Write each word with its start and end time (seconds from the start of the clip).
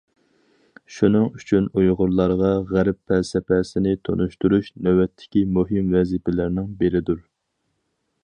شۇنىڭ 0.93 1.25
ئۈچۈن، 1.39 1.67
ئۇيغۇرلارغا 1.81 2.49
غەرب 2.71 2.97
پەلسەپىسىنى 3.11 3.93
تونۇشتۇرۇش 4.09 4.71
نۆۋەتتىكى 4.87 5.45
مۇھىم 5.59 5.93
ۋەزىپىلەرنىڭ 5.97 6.75
بىرىدۇر. 6.83 7.23